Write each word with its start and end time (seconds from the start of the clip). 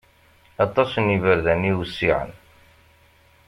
Aṭas 0.65 0.91
n 0.97 1.07
iberdan 1.15 1.61
i 1.65 1.67
iwessiɛen. 1.71 2.31